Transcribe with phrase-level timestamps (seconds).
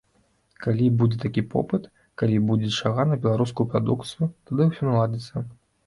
[0.65, 1.83] Калі будзе такі попыт,
[2.23, 5.37] калі будзе чарга на беларускую прадукцыю, тады ўсё наладзіцца.